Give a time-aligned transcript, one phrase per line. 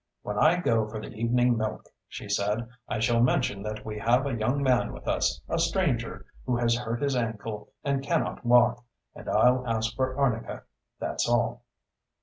[0.23, 4.25] "When I go for the evening milk," she said, "I shall mention that we have
[4.25, 8.83] a young man with us, a stranger, who has hurt his ankle and cannot walk.
[9.13, 10.63] And I'll ask for arnica.
[10.99, 11.61] That's all."